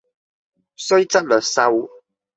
[0.75, 1.87] 雖則略瘦，